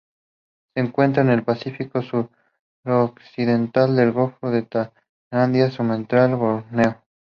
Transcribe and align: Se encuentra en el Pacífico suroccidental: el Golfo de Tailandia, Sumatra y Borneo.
Se 0.73 0.81
encuentra 0.81 1.21
en 1.21 1.29
el 1.29 1.43
Pacífico 1.43 2.01
suroccidental: 2.01 3.99
el 3.99 4.11
Golfo 4.11 4.49
de 4.49 4.63
Tailandia, 5.29 5.69
Sumatra 5.69 6.27
y 6.27 6.33
Borneo. 6.33 7.03